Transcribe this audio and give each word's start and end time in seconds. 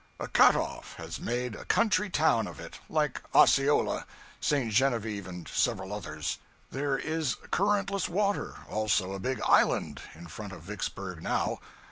A 0.19 0.27
cut 0.27 0.55
off 0.55 0.95
has 0.95 1.19
made 1.19 1.53
a 1.53 1.63
country 1.63 2.09
town 2.09 2.47
of 2.47 2.59
it, 2.59 2.79
like 2.89 3.21
Osceola, 3.35 4.07
St. 4.39 4.73
Genevieve, 4.73 5.27
and 5.27 5.47
several 5.47 5.93
others. 5.93 6.39
There 6.71 6.97
is 6.97 7.35
currentless 7.51 8.09
water 8.09 8.61
also 8.67 9.13
a 9.13 9.19
big 9.19 9.39
island 9.45 10.01
in 10.15 10.25
front 10.25 10.53
of 10.53 10.63
Vicksburg 10.63 11.21
now. 11.21 11.59